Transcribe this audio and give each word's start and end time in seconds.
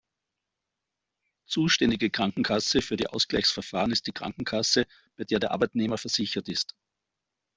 Zuständige 1.45 2.09
Krankenkasse 2.09 2.81
für 2.81 2.97
die 2.97 3.05
Ausgleichsverfahren 3.05 3.91
ist 3.91 4.07
die 4.07 4.11
Krankenkasse, 4.11 4.87
bei 5.15 5.25
der 5.25 5.39
der 5.39 5.51
Arbeitnehmer 5.51 5.99
versichert 5.99 6.49
ist. 6.49 6.73